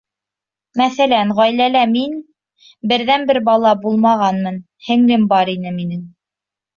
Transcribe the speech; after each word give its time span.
Мәҫәлән, 0.79 1.33
ғаиләлә 1.39 1.83
мин... 1.91 2.15
берҙән-бер 2.91 3.39
бала 3.49 3.73
булмағанмын, 3.83 4.57
һеңлем 4.89 5.29
бар 5.35 5.53
ине 5.55 5.75
минең... 5.77 6.01